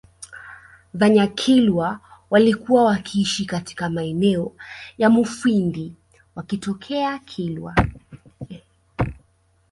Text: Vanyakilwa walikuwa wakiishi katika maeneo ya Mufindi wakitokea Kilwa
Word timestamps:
Vanyakilwa 0.93 1.99
walikuwa 2.29 2.83
wakiishi 2.83 3.45
katika 3.45 3.89
maeneo 3.89 4.55
ya 4.97 5.09
Mufindi 5.09 5.95
wakitokea 6.35 7.19
Kilwa 7.19 7.75